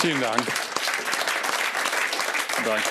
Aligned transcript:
Vielen 0.00 0.20
Dank. 0.20 0.40
Danke. 2.64 2.88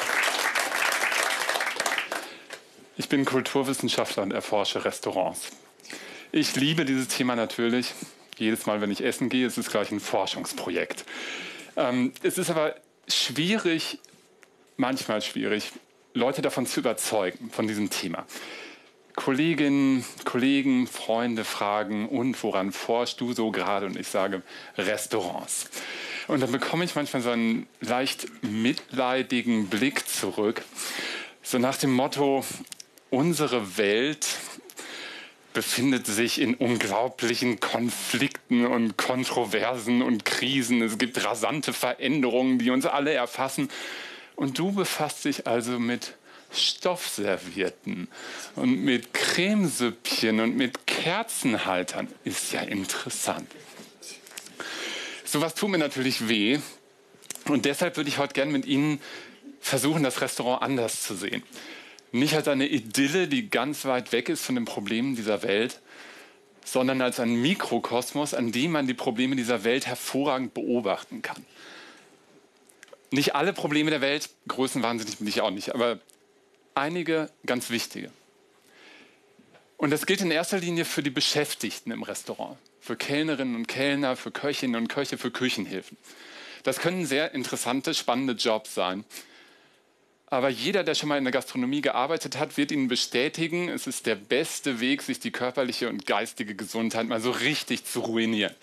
Ich 2.98 3.08
bin 3.08 3.24
Kulturwissenschaftler 3.24 4.24
und 4.24 4.34
erforsche 4.34 4.84
Restaurants. 4.84 5.52
Ich 6.34 6.58
liebe 6.58 6.84
dieses 6.84 7.08
Thema 7.08 7.38
natürlich. 7.38 7.94
Jedes 8.38 8.66
Mal, 8.66 8.82
wenn 8.82 8.92
ich 8.92 9.06
essen 9.06 9.30
gehe, 9.30 9.48
ist 9.48 9.58
es 9.58 9.70
gleich 9.70 9.90
ein 9.92 10.02
Forschungsprojekt. 10.02 11.06
Ähm, 11.78 12.12
es 12.24 12.38
ist 12.38 12.50
aber 12.50 12.76
schwierig, 13.08 14.00
manchmal 14.76 15.22
schwierig, 15.22 15.72
Leute 16.14 16.42
davon 16.42 16.66
zu 16.66 16.82
überzeugen, 16.82 17.52
von 17.52 17.68
diesem 17.68 17.90
Thema. 17.90 18.26
Kolleginnen, 19.16 20.04
Kollegen, 20.26 20.88
Freunde 20.88 21.46
fragen, 21.46 22.10
und 22.10 22.44
woran 22.44 22.74
forschst 22.74 23.22
du 23.22 23.32
so 23.32 23.52
gerade? 23.52 23.86
Und 23.86 23.98
ich 23.98 24.10
sage, 24.10 24.42
Restaurants. 24.78 25.70
Und 26.28 26.42
dann 26.42 26.52
bekomme 26.52 26.84
ich 26.84 26.96
manchmal 26.96 27.22
so 27.22 27.30
einen 27.30 27.68
leicht 27.80 28.28
mitleidigen 28.44 29.68
Blick 29.68 30.08
zurück, 30.08 30.62
so 31.42 31.58
nach 31.58 31.78
dem 31.78 31.94
Motto, 31.94 32.44
unsere 33.10 33.78
Welt 33.78 34.28
befindet 35.54 36.06
sich 36.06 36.42
in 36.42 36.56
unglaublichen 36.56 37.60
Konflikten 37.60 38.68
und 38.68 38.98
Kontroversen 38.98 40.02
und 40.02 40.26
Krisen. 40.26 40.82
Es 40.82 40.98
gibt 40.98 41.24
rasante 41.24 41.72
Veränderungen, 41.74 42.60
die 42.60 42.70
uns 42.70 42.86
alle 42.86 43.14
erfassen. 43.14 43.70
Und 44.36 44.60
du 44.60 44.74
befasst 44.74 45.26
dich 45.26 45.48
also 45.48 45.80
mit 45.80 46.16
Stoffservierten 46.52 48.08
und 48.56 48.84
mit 48.84 49.14
Cremesüppchen 49.14 50.42
und 50.42 50.58
mit 50.58 50.86
Kerzenhaltern. 50.86 52.08
Ist 52.24 52.52
ja 52.52 52.62
interessant. 52.62 53.50
Sowas 55.28 55.56
tut 55.56 55.70
mir 55.70 55.78
natürlich 55.78 56.30
weh. 56.30 56.60
Und 57.46 57.66
deshalb 57.66 57.98
würde 57.98 58.10
ich 58.10 58.18
heute 58.18 58.34
gerne 58.34 58.52
mit 58.52 58.66
Ihnen 58.66 59.02
versuchen, 59.60 60.04
das 60.04 60.22
Restaurant 60.22 60.62
anders 60.62 61.04
zu 61.04 61.16
sehen. 61.16 61.44
Nicht 62.14 62.34
als 62.34 62.48
eine 62.48 62.66
Idylle, 62.66 63.28
die 63.28 63.50
ganz 63.50 63.84
weit 63.84 64.14
weg 64.14 64.30
ist 64.30 64.46
von 64.46 64.56
den 64.56 64.64
Problemen 64.64 65.18
dieser 65.18 65.44
Welt, 65.44 65.82
sondern 66.64 67.02
als 67.02 67.20
ein 67.20 67.42
Mikrokosmos, 67.42 68.34
an 68.34 68.54
dem 68.54 68.72
man 68.72 68.88
die 68.88 68.94
Probleme 68.94 69.36
dieser 69.36 69.66
Welt 69.66 69.86
hervorragend 69.86 70.54
beobachten 70.54 71.22
kann. 71.22 71.46
Nicht 73.12 73.36
alle 73.36 73.52
Probleme 73.52 73.90
der 73.90 74.02
Welt, 74.02 74.30
größenwahnsinnig 74.48 75.18
bin 75.18 75.28
ich 75.28 75.42
auch 75.42 75.52
nicht, 75.52 75.76
aber 75.76 76.00
einige 76.74 77.30
ganz 77.46 77.70
wichtige. 77.70 78.12
Und 79.76 79.92
das 79.92 80.06
gilt 80.06 80.22
in 80.22 80.32
erster 80.32 80.60
Linie 80.60 80.86
für 80.86 81.04
die 81.04 81.10
Beschäftigten 81.10 81.92
im 81.92 82.04
Restaurant, 82.04 82.58
für 82.88 82.96
Kellnerinnen 82.96 83.56
und 83.56 83.68
Kellner, 83.68 84.16
für 84.16 84.32
Köchinnen 84.32 84.82
und 84.82 84.88
Köche, 84.88 85.18
für 85.18 85.30
Küchenhilfen. 85.30 85.98
Das 86.64 86.80
können 86.80 87.06
sehr 87.06 87.34
interessante, 87.34 87.94
spannende 87.94 88.34
Jobs 88.34 88.74
sein. 88.74 89.04
Aber 90.28 90.48
jeder, 90.48 90.86
der 90.86 90.96
schon 90.96 91.10
mal 91.10 91.18
in 91.18 91.26
der 91.26 91.34
Gastronomie 91.34 91.82
gearbeitet 91.82 92.38
hat, 92.38 92.56
wird 92.56 92.72
Ihnen 92.72 92.88
bestätigen, 92.88 93.68
es 93.68 93.88
ist 93.88 94.06
der 94.06 94.16
beste 94.16 94.80
Weg, 94.80 95.02
sich 95.02 95.20
die 95.20 95.32
körperliche 95.32 95.90
und 95.90 96.06
geistige 96.06 96.56
Gesundheit 96.56 97.08
mal 97.08 97.20
so 97.20 97.32
richtig 97.32 97.84
zu 97.84 98.00
ruinieren. 98.00 98.56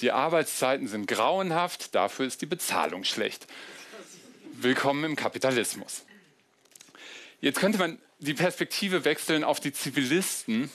Die 0.00 0.10
Arbeitszeiten 0.10 0.88
sind 0.88 1.06
grauenhaft, 1.06 1.94
dafür 1.94 2.26
ist 2.26 2.42
die 2.42 2.46
Bezahlung 2.46 3.04
schlecht. 3.04 3.46
Willkommen 4.52 5.04
im 5.04 5.16
Kapitalismus. 5.16 6.04
Jetzt 7.40 7.60
könnte 7.60 7.78
man 7.78 7.98
die 8.18 8.34
Perspektive 8.34 9.04
wechseln 9.04 9.44
auf 9.44 9.60
die 9.60 9.72
Zivilisten, 9.72 10.72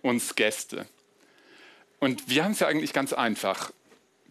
uns 0.00 0.34
Gäste. 0.34 0.86
Und 2.00 2.28
wir 2.28 2.44
haben 2.44 2.52
es 2.52 2.60
ja 2.60 2.66
eigentlich 2.66 2.92
ganz 2.92 3.12
einfach. 3.12 3.72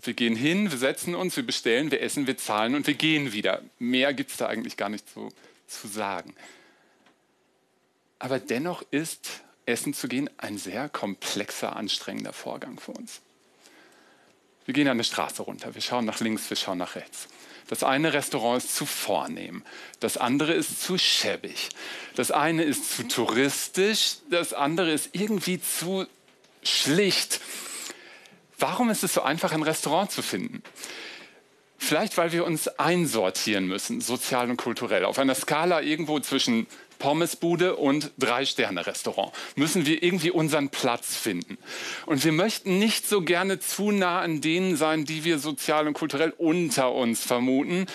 Wir 0.02 0.14
gehen 0.14 0.36
hin, 0.36 0.72
wir 0.72 0.78
setzen 0.78 1.16
uns, 1.16 1.36
wir 1.38 1.46
bestellen, 1.46 1.92
wir 1.92 2.02
essen, 2.02 2.28
wir 2.28 2.38
zahlen 2.38 2.76
und 2.76 2.88
wir 2.88 2.94
gehen 2.96 3.32
wieder. 3.32 3.62
Mehr 3.78 4.14
gibt 4.14 4.32
es 4.32 4.38
da 4.38 4.48
eigentlich 4.48 4.76
gar 4.76 4.90
nicht 4.90 5.08
zu, 5.08 5.30
zu 5.68 5.88
sagen. 5.88 6.34
Aber 8.18 8.40
dennoch 8.40 8.84
ist 8.92 9.42
Essen 9.66 9.94
zu 9.94 10.08
gehen 10.08 10.30
ein 10.38 10.58
sehr 10.58 10.90
komplexer, 10.90 11.76
anstrengender 11.76 12.34
Vorgang 12.34 12.80
für 12.80 12.92
uns. 12.92 13.22
Wir 14.66 14.74
gehen 14.74 14.88
eine 14.88 15.04
Straße 15.04 15.42
runter, 15.44 15.74
wir 15.74 15.82
schauen 15.82 16.06
nach 16.06 16.20
links, 16.20 16.50
wir 16.50 16.58
schauen 16.58 16.78
nach 16.78 16.96
rechts. 16.96 17.28
Das 17.68 17.84
eine 17.84 18.14
Restaurant 18.14 18.64
ist 18.64 18.76
zu 18.76 18.86
vornehm, 18.86 19.64
das 20.00 20.18
andere 20.18 20.54
ist 20.54 20.82
zu 20.82 20.98
schäbig, 20.98 21.70
das 22.16 22.32
eine 22.32 22.64
ist 22.64 22.96
zu 22.96 23.08
touristisch, 23.08 24.18
das 24.32 24.54
andere 24.54 24.92
ist 24.92 25.10
irgendwie 25.14 25.62
zu 25.62 26.08
schlicht 26.64 27.40
Warum 28.60 28.90
ist 28.90 29.04
es 29.04 29.14
so 29.14 29.22
einfach, 29.22 29.54
ein 29.54 29.64
Restaurant 29.64 30.12
zu 30.12 30.22
finden? 30.22 30.62
Vielleicht, 31.78 32.18
weil 32.18 32.34
wir 32.34 32.46
uns 32.46 32.68
einsortieren 32.68 33.66
müssen, 33.66 34.02
sozial 34.02 34.50
und 34.50 34.58
kulturell. 34.58 35.06
Auf 35.06 35.18
einer 35.18 35.34
Skala 35.34 35.82
irgendwo 35.82 36.20
zwischen 36.20 36.68
Pommesbude 37.00 37.78
und 37.78 38.12
Drei-Sterne-Restaurant 38.18 39.32
müssen 39.56 39.86
wir 39.86 40.04
irgendwie 40.04 40.32
unseren 40.32 40.68
Platz 40.68 41.16
finden. 41.16 41.58
Und 42.06 42.26
wir 42.26 42.34
möchten 42.34 42.80
nicht 42.80 43.08
so 43.08 43.22
gerne 43.22 43.62
zu 43.62 43.92
nah 43.92 44.20
an 44.20 44.42
denen 44.42 44.76
sein, 44.76 45.06
die 45.06 45.24
wir 45.24 45.40
sozial 45.40 45.88
und 45.88 45.94
kulturell 45.94 46.34
unter 46.38 46.92
uns 46.92 47.24
vermuten. 47.24 47.86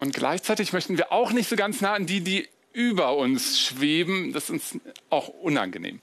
Und 0.00 0.14
gleichzeitig 0.14 0.74
möchten 0.74 0.98
wir 0.98 1.12
auch 1.12 1.32
nicht 1.32 1.48
so 1.48 1.56
ganz 1.56 1.80
nah 1.80 1.94
an 1.94 2.04
die, 2.04 2.20
die 2.20 2.46
über 2.74 3.16
uns 3.16 3.58
schweben. 3.58 4.34
Das 4.34 4.44
ist 4.44 4.50
uns 4.50 4.78
auch 5.08 5.28
unangenehm. 5.28 6.02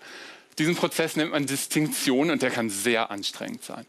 Diesen 0.58 0.76
Prozess 0.76 1.16
nennt 1.16 1.32
man 1.32 1.46
Distinktion 1.46 2.30
und 2.30 2.42
der 2.42 2.52
kann 2.52 2.70
sehr 2.70 3.10
anstrengend 3.12 3.64
sein. 3.64 3.86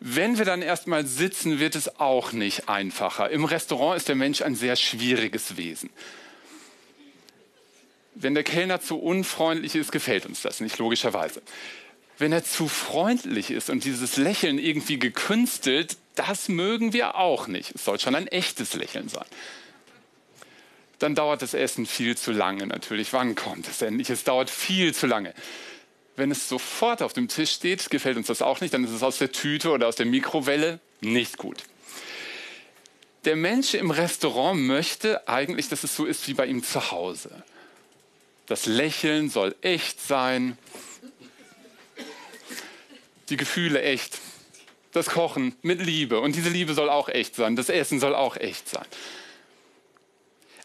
Wenn 0.00 0.38
wir 0.38 0.44
dann 0.44 0.62
erstmal 0.62 1.06
sitzen, 1.06 1.60
wird 1.60 1.76
es 1.76 1.98
auch 1.98 2.32
nicht 2.32 2.68
einfacher. 2.68 3.30
Im 3.30 3.44
Restaurant 3.44 3.96
ist 3.96 4.08
der 4.08 4.16
Mensch 4.16 4.42
ein 4.42 4.54
sehr 4.54 4.76
schwieriges 4.76 5.56
Wesen. 5.56 5.90
Wenn 8.14 8.34
der 8.34 8.44
Kellner 8.44 8.80
zu 8.80 8.98
unfreundlich 8.98 9.74
ist, 9.74 9.92
gefällt 9.92 10.26
uns 10.26 10.42
das 10.42 10.60
nicht, 10.60 10.78
logischerweise. 10.78 11.42
Wenn 12.18 12.32
er 12.32 12.44
zu 12.44 12.68
freundlich 12.68 13.50
ist 13.50 13.70
und 13.70 13.84
dieses 13.84 14.16
Lächeln 14.16 14.58
irgendwie 14.58 14.98
gekünstelt, 14.98 15.96
das 16.14 16.48
mögen 16.48 16.92
wir 16.92 17.16
auch 17.16 17.48
nicht. 17.48 17.74
Es 17.74 17.84
soll 17.84 17.98
schon 17.98 18.14
ein 18.14 18.28
echtes 18.28 18.74
Lächeln 18.74 19.08
sein 19.08 19.26
dann 20.98 21.14
dauert 21.14 21.42
das 21.42 21.54
Essen 21.54 21.86
viel 21.86 22.16
zu 22.16 22.32
lange 22.32 22.66
natürlich. 22.66 23.12
Wann 23.12 23.34
kommt 23.34 23.68
es 23.68 23.82
endlich? 23.82 24.10
Es 24.10 24.24
dauert 24.24 24.50
viel 24.50 24.94
zu 24.94 25.06
lange. 25.06 25.34
Wenn 26.16 26.30
es 26.30 26.48
sofort 26.48 27.02
auf 27.02 27.12
dem 27.12 27.28
Tisch 27.28 27.50
steht, 27.50 27.90
gefällt 27.90 28.16
uns 28.16 28.28
das 28.28 28.42
auch 28.42 28.60
nicht, 28.60 28.72
dann 28.72 28.84
ist 28.84 28.90
es 28.90 29.02
aus 29.02 29.18
der 29.18 29.32
Tüte 29.32 29.70
oder 29.70 29.88
aus 29.88 29.96
der 29.96 30.06
Mikrowelle 30.06 30.78
nicht 31.00 31.38
gut. 31.38 31.64
Der 33.24 33.36
Mensch 33.36 33.74
im 33.74 33.90
Restaurant 33.90 34.60
möchte 34.60 35.26
eigentlich, 35.28 35.68
dass 35.68 35.82
es 35.82 35.96
so 35.96 36.04
ist 36.04 36.28
wie 36.28 36.34
bei 36.34 36.46
ihm 36.46 36.62
zu 36.62 36.90
Hause. 36.90 37.30
Das 38.46 38.66
Lächeln 38.66 39.30
soll 39.30 39.54
echt 39.62 40.00
sein, 40.00 40.58
die 43.30 43.36
Gefühle 43.38 43.80
echt, 43.82 44.18
das 44.92 45.06
Kochen 45.06 45.56
mit 45.62 45.80
Liebe 45.80 46.20
und 46.20 46.36
diese 46.36 46.50
Liebe 46.50 46.74
soll 46.74 46.90
auch 46.90 47.08
echt 47.08 47.34
sein, 47.34 47.56
das 47.56 47.70
Essen 47.70 47.98
soll 47.98 48.14
auch 48.14 48.36
echt 48.36 48.68
sein. 48.68 48.84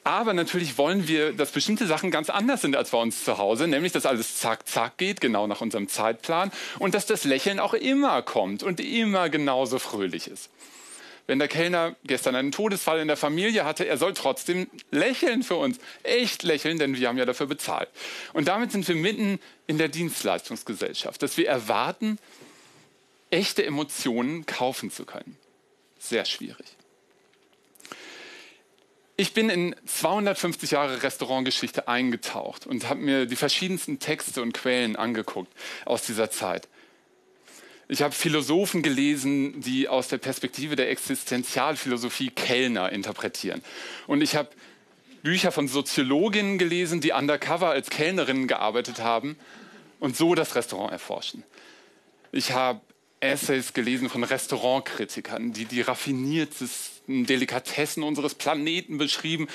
Aber 0.04 0.34
natürlich 0.34 0.78
wollen 0.78 1.08
wir, 1.08 1.34
dass 1.34 1.52
bestimmte 1.52 1.86
Sachen 1.86 2.10
ganz 2.10 2.30
anders 2.30 2.62
sind 2.62 2.76
als 2.76 2.92
bei 2.92 2.98
uns 2.98 3.24
zu 3.24 3.38
Hause, 3.38 3.68
nämlich 3.68 3.92
dass 3.92 4.06
alles 4.06 4.38
zack, 4.38 4.68
zack 4.68 4.98
geht, 4.98 5.22
genau 5.22 5.46
nach 5.46 5.62
unserem 5.62 5.88
Zeitplan 5.88 6.52
und 6.80 6.94
dass 6.94 7.06
das 7.06 7.26
Lächeln 7.26 7.60
auch 7.60 7.74
immer 7.74 8.22
kommt 8.22 8.64
und 8.64 8.80
immer 8.80 9.30
genauso 9.30 9.78
fröhlich 9.78 10.28
ist. 10.28 10.50
Wenn 11.28 11.38
der 11.38 11.48
Kellner 11.48 11.96
gestern 12.06 12.34
einen 12.34 12.52
Todesfall 12.52 13.00
in 13.00 13.08
der 13.08 13.16
Familie 13.16 13.64
hatte, 13.64 13.86
er 13.86 13.98
soll 13.98 14.16
trotzdem 14.16 14.68
lächeln 14.90 15.44
für 15.44 15.58
uns. 15.58 15.78
Echt 16.02 16.42
lächeln, 16.42 16.80
denn 16.80 16.98
wir 16.98 17.08
haben 17.08 17.20
ja 17.20 17.26
dafür 17.26 17.46
bezahlt. 17.46 17.88
Und 18.34 18.48
damit 18.48 18.72
sind 18.72 18.88
wir 18.88 18.96
mitten 18.96 19.40
in 19.68 19.78
der 19.78 19.90
Dienstleistungsgesellschaft, 19.90 21.22
dass 21.22 21.38
wir 21.38 21.48
erwarten, 21.48 22.18
echte 23.30 23.64
Emotionen 23.64 24.48
kaufen 24.48 24.90
zu 24.90 25.06
können. 25.06 25.38
Sehr 26.00 26.26
schwierig. 26.26 26.66
Ich 29.20 29.34
bin 29.34 29.50
in 29.50 29.76
250 29.86 30.72
Jahre 30.72 31.04
Restaurantgeschichte 31.04 31.90
eingetaucht 31.90 32.66
und 32.66 32.88
habe 32.88 33.02
mir 33.02 33.26
die 33.26 33.36
verschiedensten 33.36 34.00
Texte 34.00 34.42
und 34.42 34.54
Quellen 34.54 34.96
angeguckt 34.96 35.52
aus 35.84 36.04
dieser 36.04 36.32
Zeit. 36.32 36.70
Ich 37.90 38.02
habe 38.02 38.14
Philosophen 38.14 38.82
gelesen, 38.82 39.60
die 39.60 39.90
aus 39.90 40.08
der 40.08 40.20
Perspektive 40.20 40.78
der 40.78 40.90
Existenzialphilosophie 40.90 42.30
Kellner 42.30 42.94
interpretieren. 42.94 43.62
Und 44.08 44.22
ich 44.22 44.38
habe 44.38 44.52
Bücher 45.22 45.52
von 45.52 45.68
Soziologinnen 45.68 46.58
gelesen, 46.58 47.02
die 47.02 47.12
undercover 47.12 47.72
als 47.72 47.90
Kellnerinnen 47.90 48.48
gearbeitet 48.48 49.00
haben 49.00 49.38
und 50.00 50.16
so 50.16 50.34
das 50.34 50.56
Restaurant 50.56 50.94
erforschen. 50.94 51.44
Ich 52.32 52.54
habe 52.54 52.80
Essays 53.20 53.74
gelesen 53.74 54.10
von 54.10 54.24
Restaurantkritikern, 54.24 55.54
die 55.54 55.66
die 55.66 55.82
raffiniertesten 55.82 57.26
Delikatessen 57.26 58.04
unseres 58.04 58.36
Planeten 58.36 58.98
beschrieben. 58.98 59.48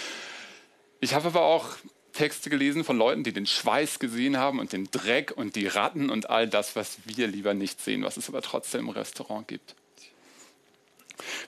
Ich 1.00 1.14
habe 1.14 1.28
aber 1.28 1.42
auch 1.42 1.76
Texte 2.12 2.50
gelesen 2.50 2.84
von 2.84 2.96
Leuten, 2.96 3.24
die 3.24 3.32
den 3.32 3.46
Schweiß 3.46 3.98
gesehen 3.98 4.36
haben 4.36 4.58
und 4.58 4.72
den 4.72 4.90
Dreck 4.90 5.32
und 5.34 5.56
die 5.56 5.66
Ratten 5.66 6.10
und 6.10 6.30
all 6.30 6.48
das, 6.48 6.76
was 6.76 6.98
wir 7.04 7.26
lieber 7.26 7.54
nicht 7.54 7.80
sehen, 7.80 8.02
was 8.02 8.16
es 8.16 8.28
aber 8.28 8.42
trotzdem 8.42 8.82
im 8.82 8.88
Restaurant 8.90 9.48
gibt. 9.48 9.74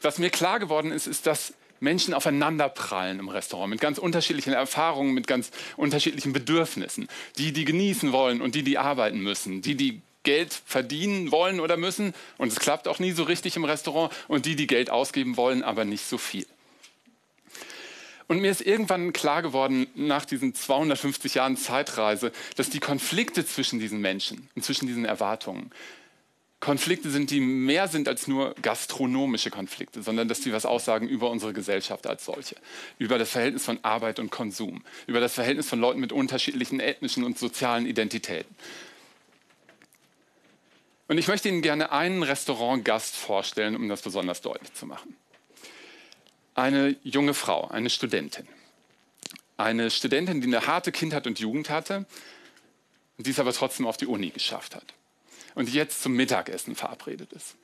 Was 0.03 0.19
mir 0.19 0.31
klar 0.31 0.59
geworden 0.59 0.93
ist, 0.93 1.07
ist, 1.07 1.27
dass 1.27 1.55
Menschen 1.81 2.15
aufeinanderprallen 2.15 3.19
im 3.19 3.29
Restaurant 3.29 3.71
mit 3.71 3.81
ganz 3.81 3.99
unterschiedlichen 3.99 4.55
Erfahrungen, 4.55 5.13
mit 5.13 5.27
ganz 5.27 5.51
unterschiedlichen 5.77 6.33
Bedürfnissen. 6.33 7.09
Die, 7.37 7.53
die 7.53 7.65
genießen 7.65 8.13
wollen 8.13 8.41
und 8.41 8.55
die, 8.55 8.63
die 8.63 8.79
arbeiten 8.79 9.21
müssen. 9.21 9.63
Die, 9.63 9.75
die 9.75 10.03
Geld 10.27 10.53
verdienen 10.67 11.31
wollen 11.31 11.61
oder 11.61 11.79
müssen 11.79 12.13
und 12.37 12.49
es 12.49 12.59
klappt 12.59 12.89
auch 12.89 12.99
nie 12.99 13.13
so 13.13 13.23
richtig 13.23 13.57
im 13.57 13.65
Restaurant 13.65 14.13
und 14.29 14.45
die, 14.45 14.57
die 14.57 14.67
Geld 14.67 14.91
ausgeben 14.91 15.39
wollen, 15.39 15.63
aber 15.63 15.87
nicht 15.87 16.05
so 16.05 16.19
viel. 16.19 16.47
Und 18.27 18.41
mir 18.41 18.51
ist 18.51 18.61
irgendwann 18.61 19.13
klar 19.13 19.41
geworden, 19.41 19.87
nach 19.95 20.25
diesen 20.25 20.53
250 20.53 21.35
Jahren 21.35 21.57
Zeitreise, 21.57 22.33
dass 22.57 22.69
die 22.69 22.81
Konflikte 22.81 23.47
zwischen 23.47 23.79
diesen 23.79 24.01
Menschen 24.01 24.49
und 24.57 24.65
zwischen 24.65 24.89
diesen 24.89 25.05
Erwartungen 25.05 25.71
Konflikte 26.59 27.11
sind, 27.11 27.31
die 27.31 27.41
mehr 27.41 27.87
sind 27.87 28.09
als 28.09 28.27
nur 28.27 28.55
gastronomische 28.63 29.51
Konflikte, 29.51 30.03
sondern 30.03 30.27
dass 30.27 30.43
sie 30.43 30.53
was 30.53 30.67
aussagen 30.67 31.07
über 31.07 31.31
unsere 31.31 31.53
Gesellschaft 31.53 32.07
als 32.07 32.25
solche, 32.25 32.57
über 32.99 33.19
das 33.19 33.31
Verhältnis 33.31 33.65
von 33.65 33.79
Arbeit 33.83 34.19
und 34.19 34.31
Konsum, 34.31 34.83
über 35.07 35.21
das 35.21 35.35
Verhältnis 35.35 35.69
von 35.69 35.79
Leuten 35.79 36.01
mit 36.01 36.13
unterschiedlichen 36.13 36.81
ethnischen 36.81 37.23
und 37.23 37.39
sozialen 37.39 37.87
Identitäten. 37.87 38.53
Und 41.09 41.19
ich 41.19 41.29
möchte 41.29 41.49
Ihnen 41.49 41.63
gerne 41.63 41.93
einen 41.93 42.23
Restaurantgast 42.23 43.15
vorstellen, 43.15 43.77
um 43.77 43.89
das 43.89 44.03
besonders 44.03 44.41
deutlich 44.41 44.73
zu 44.75 44.87
machen. 44.87 45.17
Eine 46.55 46.97
junge 47.03 47.35
Frau, 47.35 47.69
eine 47.69 47.91
Studentin. 47.91 48.49
Eine 49.57 49.91
Studentin, 49.91 50.41
die 50.41 50.47
eine 50.47 50.67
harte 50.67 50.91
Kindheit 50.93 51.27
und 51.27 51.39
Jugend 51.39 51.71
hatte, 51.71 52.07
die 53.19 53.31
es 53.31 53.39
aber 53.39 53.53
trotzdem 53.53 53.87
auf 53.87 53.97
die 53.97 54.07
Uni 54.07 54.31
geschafft 54.31 54.75
hat 54.75 54.95
und 55.57 55.73
jetzt 55.73 56.03
zum 56.03 56.13
Mittagessen 56.13 56.77
verabredet 56.77 57.33
ist. 57.33 57.57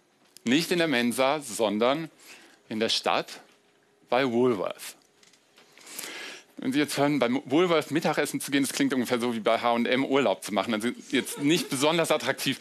Nicht 0.45 0.73
in 0.73 0.79
der 0.79 0.89
Mensa, 0.89 1.41
sondern 1.41 2.11
in 2.69 2.81
der 2.81 2.89
Stadt 2.89 3.41
bei 4.09 4.27
Woolworth. 4.27 4.97
Wenn 6.57 6.73
Sie 6.73 6.79
jetzt 6.79 6.97
hören, 6.97 7.19
beim 7.19 7.43
Woolworth 7.45 7.91
Mittagessen 7.91 8.41
zu 8.41 8.51
gehen, 8.51 8.63
das 8.63 8.73
klingt 8.73 8.95
ungefähr 8.95 9.21
so 9.21 9.35
wie 9.35 9.41
bei 9.41 9.59
H&M 9.59 10.05
Urlaub 10.05 10.43
zu 10.43 10.53
machen. 10.53 10.75
Also 10.75 10.89
jetzt 11.11 11.41
nicht 11.41 11.69
besonders 11.69 12.11
attraktiv. 12.11 12.59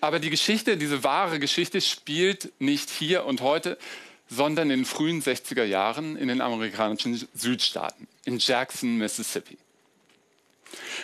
Aber 0.00 0.18
die 0.18 0.30
Geschichte, 0.30 0.76
diese 0.76 1.04
wahre 1.04 1.38
Geschichte 1.38 1.80
spielt 1.80 2.52
nicht 2.58 2.90
hier 2.90 3.24
und 3.26 3.40
heute, 3.40 3.78
sondern 4.28 4.70
in 4.70 4.80
den 4.80 4.84
frühen 4.84 5.22
60er 5.22 5.64
Jahren 5.64 6.16
in 6.16 6.28
den 6.28 6.40
amerikanischen 6.40 7.28
Südstaaten, 7.34 8.06
in 8.24 8.38
Jackson, 8.38 8.96
Mississippi. 8.96 9.58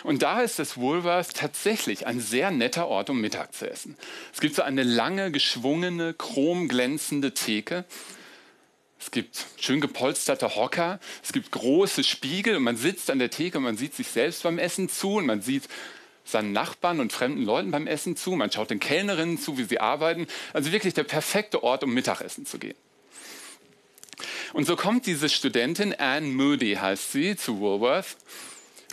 Und 0.03 0.23
da 0.23 0.41
ist 0.41 0.59
das 0.59 0.77
Woolworth 0.77 1.35
tatsächlich 1.35 2.07
ein 2.07 2.21
sehr 2.21 2.51
netter 2.51 2.87
Ort, 2.87 3.09
um 3.09 3.19
Mittag 3.19 3.53
zu 3.53 3.69
essen. 3.69 3.97
Es 4.33 4.39
gibt 4.39 4.55
so 4.55 4.61
eine 4.61 4.83
lange, 4.83 5.31
geschwungene, 5.31 6.13
chromglänzende 6.13 7.33
Theke. 7.33 7.83
Es 8.99 9.11
gibt 9.11 9.45
schön 9.59 9.81
gepolsterte 9.81 10.55
Hocker. 10.55 10.99
Es 11.21 11.33
gibt 11.33 11.51
große 11.51 12.05
Spiegel 12.05 12.55
und 12.55 12.63
man 12.63 12.77
sitzt 12.77 13.11
an 13.11 13.19
der 13.19 13.29
Theke 13.29 13.57
und 13.57 13.65
man 13.65 13.77
sieht 13.77 13.93
sich 13.93 14.07
selbst 14.07 14.43
beim 14.43 14.57
Essen 14.57 14.87
zu 14.87 15.15
und 15.15 15.25
man 15.25 15.41
sieht 15.41 15.67
seinen 16.27 16.51
Nachbarn 16.51 16.99
und 16.99 17.13
fremden 17.13 17.43
Leuten 17.43 17.71
beim 17.71 17.87
Essen 17.87 18.15
zu. 18.15 18.31
Man 18.31 18.51
schaut 18.51 18.69
den 18.69 18.79
Kellnerinnen 18.79 19.39
zu, 19.39 19.57
wie 19.57 19.63
sie 19.63 19.79
arbeiten. 19.79 20.27
Also 20.53 20.71
wirklich 20.71 20.93
der 20.93 21.03
perfekte 21.03 21.63
Ort, 21.63 21.83
um 21.83 21.93
Mittagessen 21.93 22.45
zu 22.45 22.59
gehen. 22.59 22.75
Und 24.53 24.65
so 24.65 24.75
kommt 24.75 25.05
diese 25.05 25.29
Studentin, 25.29 25.93
Anne 25.93 26.27
Moody 26.27 26.75
heißt 26.75 27.11
sie, 27.11 27.35
zu 27.35 27.59
Woolworth 27.59 28.17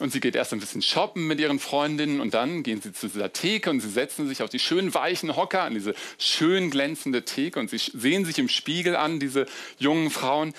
und 0.01 0.13
sie 0.13 0.21
geht 0.21 0.35
erst 0.35 0.53
ein 0.53 0.61
bisschen 0.61 0.83
shoppen 0.83 1.27
mit 1.27 1.39
ihren 1.39 1.61
Freundinnen 1.61 2.21
und 2.21 2.35
dann 2.35 2.63
gehen 2.65 2.81
sie 2.83 2.93
zu 2.93 3.09
dieser 3.09 3.33
Theke 3.33 3.71
und 3.71 3.81
sie 3.81 3.89
setzen 3.89 4.29
sich 4.29 4.43
auf 4.43 4.51
die 4.51 4.59
schönen 4.59 4.93
weichen 4.93 5.37
Hocker 5.37 5.63
an 5.63 5.75
diese 5.75 5.95
schön 6.19 6.71
glänzende 6.71 7.25
Theke 7.25 7.61
und 7.61 7.71
sie 7.71 7.79
sehen 7.79 8.25
sich 8.25 8.39
im 8.39 8.49
Spiegel 8.49 8.97
an, 8.97 9.21
diese 9.21 9.47
jungen 9.79 10.11
Frauen. 10.11 10.53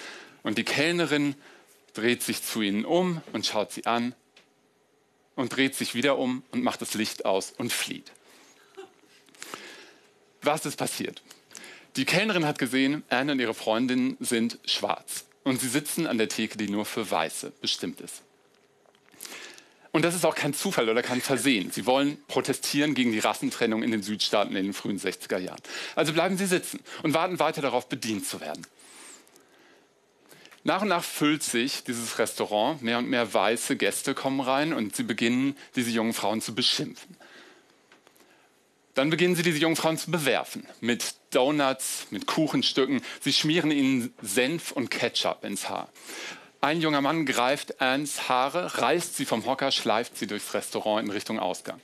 Und 0.44 0.58
die 0.58 0.64
Kellnerin 0.64 1.36
dreht 1.94 2.24
sich 2.24 2.44
zu 2.44 2.62
ihnen 2.62 2.86
um 2.86 3.22
und 3.34 3.46
schaut 3.46 3.72
sie 3.72 3.86
an 3.86 4.16
und 5.36 5.56
dreht 5.56 5.76
sich 5.76 5.96
wieder 5.96 6.18
um 6.18 6.44
und 6.52 6.64
macht 6.64 6.82
das 6.82 6.94
Licht 6.94 7.26
aus 7.26 7.54
und 7.58 7.72
flieht. 7.72 8.12
Was 10.42 10.66
ist 10.66 10.78
passiert? 10.78 11.22
Die 11.96 12.06
Kellnerin 12.06 12.46
hat 12.46 12.60
gesehen, 12.60 13.04
Anne 13.10 13.34
und 13.34 13.40
ihre 13.40 13.54
Freundin 13.54 14.18
sind 14.20 14.60
schwarz 14.66 15.26
und 15.44 15.62
sie 15.62 15.70
sitzen 15.70 16.08
an 16.08 16.18
der 16.18 16.30
Theke, 16.30 16.58
die 16.58 16.70
nur 16.70 16.86
für 16.86 17.10
Weiße 17.10 17.54
bestimmt 17.62 18.02
ist. 18.02 18.22
Und 19.96 20.02
das 20.02 20.14
ist 20.14 20.26
auch 20.26 20.36
kein 20.36 20.54
Zufall 20.54 20.90
oder 20.90 21.02
kein 21.02 21.22
Versehen. 21.22 21.72
Sie 21.72 21.86
wollen 21.86 22.18
protestieren 22.28 22.96
gegen 22.96 23.14
die 23.14 23.20
Rassentrennung 23.20 23.82
in 23.82 23.92
den 23.92 24.04
Südstaaten 24.04 24.54
in 24.54 24.66
den 24.66 24.74
frühen 24.74 25.00
60er 25.00 25.38
Jahren. 25.38 25.62
Also 25.96 26.12
bleiben 26.12 26.38
Sie 26.38 26.48
sitzen 26.48 26.82
und 27.04 27.14
warten 27.14 27.40
weiter 27.40 27.62
darauf, 27.62 27.88
bedient 27.88 28.28
zu 28.28 28.42
werden. 28.42 28.68
Nach 30.68 30.82
und 30.82 30.88
nach 30.88 31.04
füllt 31.04 31.44
sich 31.44 31.84
dieses 31.84 32.18
Restaurant, 32.18 32.82
mehr 32.82 32.98
und 32.98 33.08
mehr 33.08 33.32
weiße 33.32 33.76
Gäste 33.76 34.16
kommen 34.16 34.40
rein 34.40 34.74
und 34.74 34.96
sie 34.96 35.04
beginnen, 35.04 35.56
diese 35.76 35.92
jungen 35.92 36.14
Frauen 36.14 36.42
zu 36.42 36.56
beschimpfen. 36.56 37.16
Dann 38.96 39.12
beginnen 39.12 39.36
sie, 39.36 39.44
diese 39.44 39.60
jungen 39.60 39.76
Frauen 39.76 40.00
zu 40.00 40.10
bewerfen 40.10 40.66
mit 40.82 41.14
Donuts, 41.30 42.08
mit 42.10 42.26
Kuchenstücken. 42.26 43.02
Sie 43.22 43.32
schmieren 43.32 43.70
ihnen 43.70 44.12
Senf 44.24 44.72
und 44.72 44.90
Ketchup 44.90 45.44
ins 45.44 45.70
Haar. 45.70 45.88
Ein 46.62 46.82
junger 46.82 47.02
Mann 47.02 47.28
greift 47.28 47.80
Anns 47.80 48.28
Haare, 48.28 48.80
reißt 48.80 49.16
sie 49.16 49.26
vom 49.26 49.46
Hocker, 49.46 49.70
schleift 49.70 50.18
sie 50.18 50.26
durchs 50.26 50.56
Restaurant 50.56 51.06
in 51.06 51.12
Richtung 51.12 51.38
Ausgang. 51.38 51.80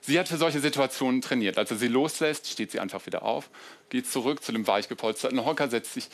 Sie 0.00 0.18
hat 0.18 0.28
für 0.28 0.38
solche 0.38 0.60
Situationen 0.60 1.20
trainiert. 1.20 1.58
Als 1.58 1.70
er 1.70 1.76
sie 1.76 1.88
loslässt, 1.88 2.48
steht 2.48 2.70
sie 2.70 2.80
einfach 2.80 3.04
wieder 3.04 3.24
auf, 3.24 3.50
geht 3.90 4.10
zurück 4.10 4.42
zu 4.42 4.52
dem 4.52 4.66
weich 4.66 4.88
gepolsterten 4.88 5.44
Hocker, 5.44 5.68
setzt 5.68 5.92
sich 5.92 6.08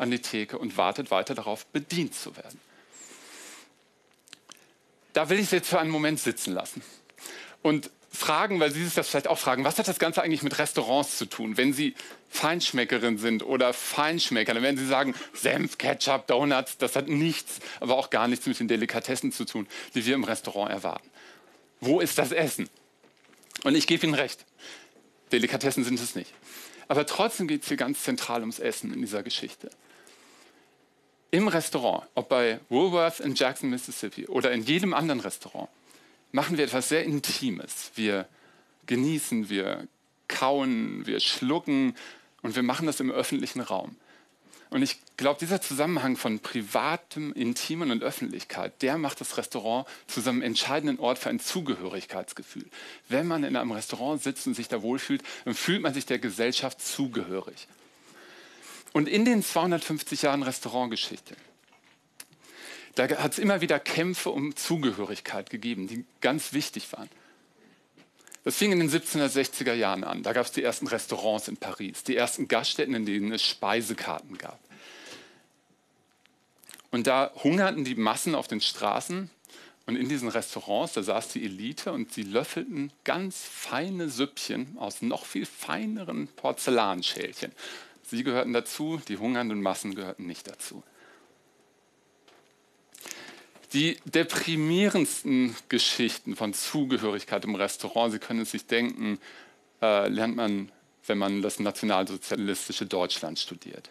an 0.00 0.10
die 0.10 0.20
Theke 0.20 0.58
und 0.58 0.76
wartet 0.76 1.10
weiter 1.10 1.34
darauf, 1.34 1.66
bedient 1.66 2.14
zu 2.14 2.36
werden. 2.36 2.60
Da 5.12 5.28
will 5.28 5.38
ich 5.38 5.48
Sie 5.48 5.56
jetzt 5.56 5.68
für 5.68 5.80
einen 5.80 5.90
Moment 5.90 6.20
sitzen 6.20 6.54
lassen 6.54 6.82
und 7.62 7.90
fragen, 8.12 8.60
weil 8.60 8.70
Sie 8.70 8.84
sich 8.84 8.94
das 8.94 9.08
vielleicht 9.08 9.28
auch 9.28 9.38
fragen, 9.38 9.64
was 9.64 9.78
hat 9.78 9.88
das 9.88 9.98
Ganze 9.98 10.22
eigentlich 10.22 10.42
mit 10.42 10.58
Restaurants 10.58 11.18
zu 11.18 11.26
tun? 11.26 11.56
Wenn 11.56 11.72
Sie 11.72 11.94
Feinschmeckerin 12.28 13.18
sind 13.18 13.42
oder 13.42 13.72
Feinschmecker, 13.72 14.54
dann 14.54 14.62
werden 14.62 14.78
Sie 14.78 14.86
sagen, 14.86 15.14
Senf, 15.32 15.78
Ketchup, 15.78 16.26
Donuts, 16.26 16.78
das 16.78 16.96
hat 16.96 17.08
nichts, 17.08 17.58
aber 17.80 17.96
auch 17.96 18.10
gar 18.10 18.28
nichts 18.28 18.46
mit 18.46 18.58
den 18.58 18.68
Delikatessen 18.68 19.32
zu 19.32 19.44
tun, 19.44 19.66
die 19.94 20.06
wir 20.06 20.14
im 20.14 20.24
Restaurant 20.24 20.70
erwarten. 20.70 21.08
Wo 21.80 22.00
ist 22.00 22.18
das 22.18 22.32
Essen? 22.32 22.68
Und 23.64 23.74
ich 23.74 23.86
gebe 23.86 24.06
Ihnen 24.06 24.14
recht, 24.14 24.44
Delikatessen 25.32 25.84
sind 25.84 26.00
es 26.00 26.14
nicht. 26.14 26.32
Aber 26.88 27.06
trotzdem 27.06 27.46
geht 27.46 27.62
es 27.62 27.68
hier 27.68 27.76
ganz 27.76 28.02
zentral 28.02 28.40
ums 28.40 28.58
Essen 28.58 28.92
in 28.92 29.00
dieser 29.00 29.22
Geschichte. 29.22 29.70
Im 31.32 31.46
Restaurant, 31.46 32.08
ob 32.14 32.28
bei 32.28 32.58
Woolworth 32.68 33.20
in 33.20 33.34
Jackson, 33.34 33.70
Mississippi 33.70 34.26
oder 34.26 34.50
in 34.50 34.64
jedem 34.64 34.92
anderen 34.92 35.20
Restaurant, 35.20 35.68
machen 36.32 36.56
wir 36.56 36.64
etwas 36.64 36.88
sehr 36.88 37.04
Intimes. 37.04 37.92
Wir 37.94 38.26
genießen, 38.86 39.48
wir 39.48 39.86
kauen, 40.26 41.06
wir 41.06 41.20
schlucken 41.20 41.94
und 42.42 42.56
wir 42.56 42.62
machen 42.62 42.86
das 42.86 43.00
im 43.00 43.10
öffentlichen 43.10 43.60
Raum. 43.60 43.96
Und 44.70 44.82
ich 44.82 45.00
glaube, 45.16 45.40
dieser 45.40 45.60
Zusammenhang 45.60 46.16
von 46.16 46.38
privatem, 46.38 47.32
intimen 47.32 47.90
und 47.90 48.04
Öffentlichkeit, 48.04 48.82
der 48.82 48.98
macht 48.98 49.20
das 49.20 49.36
Restaurant 49.36 49.86
zu 50.06 50.20
seinem 50.20 50.42
entscheidenden 50.42 51.00
Ort 51.00 51.18
für 51.18 51.28
ein 51.28 51.40
Zugehörigkeitsgefühl. 51.40 52.66
Wenn 53.08 53.26
man 53.26 53.42
in 53.42 53.56
einem 53.56 53.72
Restaurant 53.72 54.22
sitzt 54.22 54.46
und 54.46 54.54
sich 54.54 54.68
da 54.68 54.82
wohlfühlt, 54.82 55.22
dann 55.44 55.54
fühlt 55.54 55.82
man 55.82 55.92
sich 55.92 56.06
der 56.06 56.20
Gesellschaft 56.20 56.80
zugehörig. 56.80 57.66
Und 58.92 59.08
in 59.08 59.24
den 59.24 59.42
250 59.42 60.22
Jahren 60.22 60.42
Restaurantgeschichte 60.42 61.36
da 62.94 63.08
hat 63.18 63.32
es 63.32 63.38
immer 63.38 63.60
wieder 63.60 63.78
Kämpfe 63.78 64.30
um 64.30 64.56
Zugehörigkeit 64.56 65.50
gegeben, 65.50 65.86
die 65.86 66.04
ganz 66.20 66.52
wichtig 66.52 66.92
waren. 66.92 67.08
Das 68.44 68.56
fing 68.56 68.72
in 68.72 68.80
den 68.80 68.90
1760er 68.90 69.74
Jahren 69.74 70.02
an. 70.02 70.22
Da 70.22 70.32
gab 70.32 70.46
es 70.46 70.52
die 70.52 70.62
ersten 70.62 70.86
Restaurants 70.86 71.48
in 71.48 71.56
Paris, 71.56 72.04
die 72.04 72.16
ersten 72.16 72.48
Gaststätten, 72.48 72.94
in 72.94 73.06
denen 73.06 73.32
es 73.32 73.42
Speisekarten 73.42 74.38
gab. 74.38 74.58
Und 76.90 77.06
da 77.06 77.30
hungerten 77.44 77.84
die 77.84 77.94
Massen 77.94 78.34
auf 78.34 78.48
den 78.48 78.60
Straßen 78.60 79.30
und 79.86 79.96
in 79.96 80.08
diesen 80.08 80.28
Restaurants, 80.28 80.94
da 80.94 81.02
saß 81.02 81.28
die 81.28 81.44
Elite 81.44 81.92
und 81.92 82.12
sie 82.12 82.22
löffelten 82.22 82.92
ganz 83.04 83.42
feine 83.42 84.08
Süppchen 84.08 84.76
aus 84.78 85.00
noch 85.00 85.24
viel 85.24 85.46
feineren 85.46 86.28
Porzellanschälchen. 86.28 87.52
Sie 88.10 88.24
gehörten 88.24 88.52
dazu, 88.52 89.00
die 89.06 89.18
hungernden 89.18 89.62
Massen 89.62 89.94
gehörten 89.94 90.26
nicht 90.26 90.48
dazu. 90.48 90.82
Die 93.72 93.98
deprimierendsten 94.04 95.54
Geschichten 95.68 96.34
von 96.34 96.52
Zugehörigkeit 96.52 97.44
im 97.44 97.54
Restaurant, 97.54 98.12
Sie 98.12 98.18
können 98.18 98.40
es 98.40 98.50
sich 98.50 98.66
denken, 98.66 99.20
äh, 99.80 100.08
lernt 100.08 100.34
man, 100.34 100.72
wenn 101.06 101.18
man 101.18 101.40
das 101.40 101.60
nationalsozialistische 101.60 102.84
Deutschland 102.84 103.38
studiert. 103.38 103.90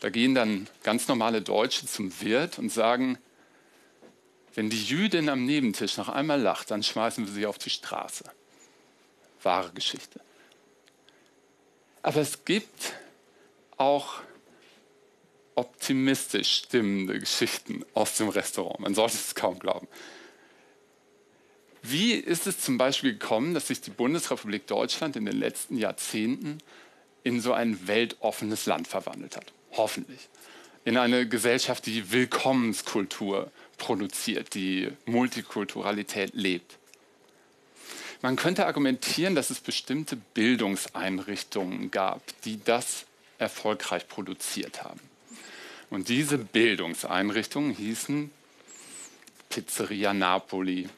Da 0.00 0.10
gehen 0.10 0.34
dann 0.34 0.66
ganz 0.82 1.06
normale 1.06 1.42
Deutsche 1.42 1.86
zum 1.86 2.12
Wirt 2.22 2.58
und 2.58 2.70
sagen, 2.70 3.18
wenn 4.54 4.68
die 4.68 4.82
Jüdin 4.82 5.28
am 5.28 5.46
Nebentisch 5.46 5.96
noch 5.96 6.08
einmal 6.08 6.40
lacht, 6.40 6.72
dann 6.72 6.82
schmeißen 6.82 7.24
wir 7.24 7.32
sie 7.32 7.46
auf 7.46 7.58
die 7.58 7.70
Straße. 7.70 8.24
Wahre 9.44 9.72
Geschichte. 9.72 10.20
Aber 12.02 12.20
es 12.20 12.44
gibt 12.44 12.94
auch 13.76 14.20
optimistisch 15.54 16.52
stimmende 16.64 17.18
Geschichten 17.18 17.84
aus 17.94 18.16
dem 18.16 18.28
Restaurant. 18.28 18.80
Man 18.80 18.94
sollte 18.94 19.16
es 19.16 19.34
kaum 19.34 19.58
glauben. 19.58 19.86
Wie 21.82 22.12
ist 22.12 22.46
es 22.46 22.60
zum 22.60 22.78
Beispiel 22.78 23.14
gekommen, 23.14 23.54
dass 23.54 23.68
sich 23.68 23.80
die 23.80 23.90
Bundesrepublik 23.90 24.66
Deutschland 24.66 25.16
in 25.16 25.26
den 25.26 25.36
letzten 25.36 25.76
Jahrzehnten 25.76 26.58
in 27.24 27.40
so 27.40 27.52
ein 27.52 27.86
weltoffenes 27.86 28.66
Land 28.66 28.88
verwandelt 28.88 29.36
hat? 29.36 29.52
Hoffentlich. 29.72 30.28
In 30.84 30.96
eine 30.96 31.28
Gesellschaft, 31.28 31.86
die 31.86 32.10
Willkommenskultur 32.10 33.50
produziert, 33.78 34.54
die 34.54 34.90
Multikulturalität 35.06 36.34
lebt. 36.34 36.78
Man 38.22 38.36
könnte 38.36 38.66
argumentieren, 38.66 39.34
dass 39.34 39.50
es 39.50 39.60
bestimmte 39.60 40.14
Bildungseinrichtungen 40.16 41.90
gab, 41.90 42.22
die 42.42 42.62
das 42.64 43.04
erfolgreich 43.38 44.06
produziert 44.06 44.84
haben. 44.84 45.00
Und 45.90 46.08
diese 46.08 46.38
Bildungseinrichtungen 46.38 47.74
hießen 47.74 48.30
Pizzeria 49.48 50.14
Napoli, 50.14 50.88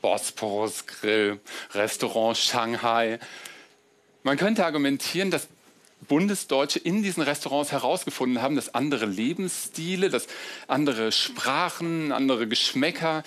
Bosporus 0.00 0.86
Grill, 0.86 1.40
Restaurant 1.72 2.36
Shanghai. 2.36 3.20
Man 4.22 4.38
könnte 4.38 4.64
argumentieren, 4.64 5.30
dass 5.30 5.48
Bundesdeutsche 6.08 6.78
in 6.78 7.02
diesen 7.02 7.22
Restaurants 7.22 7.70
herausgefunden 7.70 8.42
haben, 8.42 8.56
dass 8.56 8.74
andere 8.74 9.06
Lebensstile, 9.06 10.08
dass 10.08 10.26
andere 10.68 11.12
Sprachen, 11.12 12.12
andere 12.12 12.48
Geschmäcker, 12.48 13.24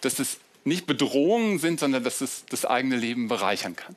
dass 0.00 0.18
es 0.18 0.38
nicht 0.64 0.86
Bedrohungen 0.86 1.58
sind, 1.58 1.80
sondern 1.80 2.04
dass 2.04 2.20
es 2.20 2.44
das 2.46 2.64
eigene 2.64 2.96
Leben 2.96 3.28
bereichern 3.28 3.76
kann. 3.76 3.96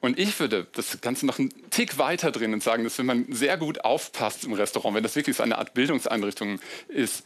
Und 0.00 0.18
ich 0.18 0.38
würde 0.38 0.66
das 0.72 1.00
Ganze 1.00 1.26
noch 1.26 1.38
einen 1.38 1.50
Tick 1.70 1.98
weiter 1.98 2.30
drehen 2.30 2.52
und 2.52 2.62
sagen, 2.62 2.84
dass 2.84 2.98
wenn 2.98 3.06
man 3.06 3.26
sehr 3.32 3.56
gut 3.56 3.84
aufpasst 3.84 4.44
im 4.44 4.52
Restaurant, 4.52 4.94
wenn 4.94 5.02
das 5.02 5.16
wirklich 5.16 5.36
so 5.36 5.42
eine 5.42 5.58
Art 5.58 5.74
Bildungseinrichtung 5.74 6.60
ist, 6.88 7.24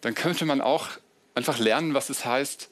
dann 0.00 0.14
könnte 0.14 0.46
man 0.46 0.60
auch 0.60 0.88
einfach 1.34 1.58
lernen, 1.58 1.94
was 1.94 2.10
es 2.10 2.24
heißt, 2.24 2.70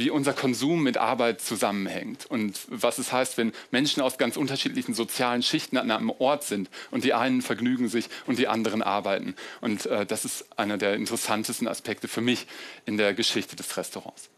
wie 0.00 0.08
unser 0.08 0.32
Konsum 0.32 0.82
mit 0.82 0.96
Arbeit 0.96 1.42
zusammenhängt 1.42 2.24
und 2.24 2.58
was 2.68 2.96
es 2.96 3.12
heißt, 3.12 3.36
wenn 3.36 3.52
Menschen 3.70 4.02
aus 4.02 4.16
ganz 4.16 4.38
unterschiedlichen 4.38 4.94
sozialen 4.94 5.42
Schichten 5.42 5.76
an 5.76 5.90
einem 5.90 6.08
Ort 6.08 6.42
sind 6.42 6.70
und 6.90 7.04
die 7.04 7.12
einen 7.12 7.42
vergnügen 7.42 7.90
sich 7.90 8.08
und 8.26 8.38
die 8.38 8.48
anderen 8.48 8.82
arbeiten. 8.82 9.36
Und 9.60 9.84
äh, 9.84 10.06
das 10.06 10.24
ist 10.24 10.46
einer 10.58 10.78
der 10.78 10.94
interessantesten 10.94 11.68
Aspekte 11.68 12.08
für 12.08 12.22
mich 12.22 12.46
in 12.86 12.96
der 12.96 13.12
Geschichte 13.12 13.56
des 13.56 13.76
Restaurants. 13.76 14.30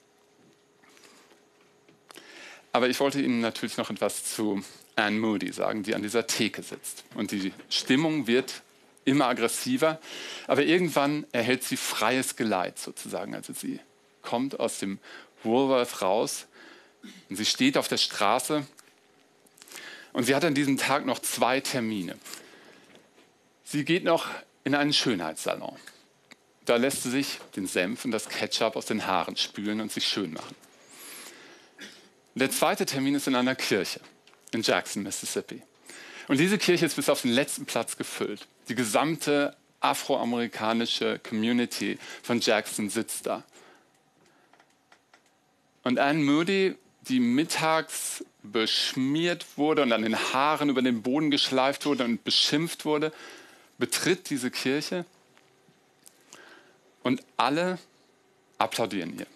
Aber 2.73 2.89
ich 2.89 2.99
wollte 2.99 3.21
Ihnen 3.21 3.41
natürlich 3.41 3.77
noch 3.77 3.91
etwas 3.91 4.25
zu 4.25 4.65
Anne 4.97 5.21
Moody 5.21 5.53
sagen, 5.53 5.85
die 5.85 5.95
an 5.95 6.03
dieser 6.03 6.27
Theke 6.27 6.65
sitzt. 6.65 7.05
Und 7.15 7.31
die 7.31 7.53
Stimmung 7.69 8.27
wird 8.27 8.63
immer 9.05 9.27
aggressiver, 9.27 10.01
aber 10.49 10.65
irgendwann 10.65 11.25
erhält 11.31 11.63
sie 11.63 11.77
freies 11.77 12.35
Geleit 12.35 12.81
sozusagen. 12.81 13.37
Also 13.37 13.53
sie 13.53 13.79
kommt 14.23 14.59
aus 14.59 14.79
dem 14.79 14.99
Woolworth 15.43 16.03
raus 16.03 16.47
und 17.29 17.37
sie 17.37 17.45
steht 17.45 17.77
auf 17.77 17.89
der 17.89 17.99
Straße 17.99 18.67
und 20.13 20.25
sie 20.25 20.35
hat 20.35 20.45
an 20.45 20.55
diesem 20.55 20.77
Tag 20.77 21.05
noch 21.05 21.19
zwei 21.19 21.61
Termine. 21.61 22.17
Sie 23.65 23.85
geht 23.85 24.05
noch 24.05 24.29
in 24.65 24.75
einen 24.75 24.93
Schönheitssalon. 24.93 25.77
Da 26.65 26.77
lässt 26.77 27.03
sie 27.03 27.11
sich 27.11 27.41
den 27.57 27.67
Senf 27.67 28.05
und 28.05 28.13
das 28.13 28.29
Ketchup 28.29 28.77
aus 28.77 28.87
den 28.87 29.07
Haaren 29.07 29.37
spülen 29.37 29.81
und 29.81 29.91
sich 29.91 30.07
schön 30.07 30.33
machen. 30.33 30.55
Der 32.35 32.51
zweite 32.51 32.87
Termin 32.87 33.15
ist 33.15 33.27
in 33.27 33.35
einer 33.35 33.55
Kirche 33.55 34.01
in 34.53 34.63
Jackson, 34.63 35.03
Mississippi. 35.03 35.63
Und 36.29 36.39
diese 36.39 36.59
Kirche 36.59 36.87
ist 36.87 36.97
bis 36.97 37.09
auf 37.09 37.23
den 37.23 37.33
letzten 37.33 37.67
Platz 37.67 37.97
gefüllt. 37.97 38.47
Die 38.69 38.75
gesamte 38.75 39.57
afroamerikanische 39.81 41.19
Community 41.19 41.99
von 42.23 42.41
Jackson 42.41 42.89
sitzt 42.89 43.27
da. 43.27 43.43
Und 45.83 45.99
Anne 45.99 46.23
Moody, 46.23 46.77
die 47.03 47.21
mittags 47.21 48.25
beschmiert 48.43 49.47
wurde 49.57 49.83
und 49.83 49.93
an 49.93 50.03
den 50.03 50.17
Haaren 50.17 50.69
über 50.69 50.83
den 50.83 51.03
Boden 51.03 51.31
geschleift 51.31 51.87
wurde 51.87 52.05
und 52.05 52.25
beschimpft 52.25 52.85
wurde, 52.85 53.13
betritt 53.79 54.31
diese 54.31 54.51
Kirche 54.51 55.05
und 57.03 57.23
alle 57.37 57.79
applaudieren 58.59 59.19
ihr. 59.19 59.27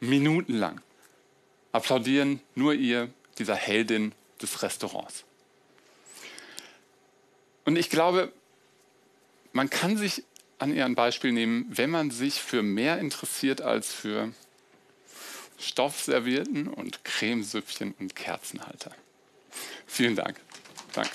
Minutenlang 0.00 0.80
applaudieren 1.72 2.40
nur 2.54 2.74
ihr, 2.74 3.10
dieser 3.38 3.54
Heldin 3.54 4.12
des 4.42 4.62
Restaurants. 4.62 5.24
Und 7.64 7.76
ich 7.76 7.90
glaube, 7.90 8.32
man 9.52 9.70
kann 9.70 9.96
sich 9.96 10.24
an 10.58 10.74
ihr 10.74 10.84
ein 10.84 10.94
Beispiel 10.94 11.32
nehmen, 11.32 11.66
wenn 11.68 11.90
man 11.90 12.10
sich 12.10 12.40
für 12.40 12.62
mehr 12.62 12.98
interessiert 12.98 13.60
als 13.60 13.92
für 13.92 14.32
Stoffservierten 15.60 16.68
und 16.68 17.04
Cremesüppchen 17.04 17.94
und 17.98 18.16
Kerzenhalter. 18.16 18.92
Vielen 19.86 20.16
Dank. 20.16 20.40
Danke. 20.92 21.10